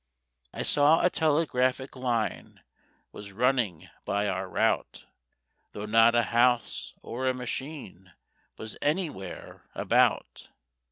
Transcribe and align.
"I 0.51 0.63
saw 0.63 1.05
a 1.05 1.11
telegraphic 1.11 1.95
line 1.95 2.63
Was 3.11 3.31
running 3.33 3.87
by 4.03 4.27
our 4.27 4.49
rout, 4.49 5.05
Though 5.73 5.85
not 5.85 6.15
a 6.15 6.23
house 6.33 6.95
or 7.03 7.27
a 7.27 7.35
machine 7.35 8.11
Was 8.57 8.75
anywhere 8.81 9.69
about. 9.75 10.49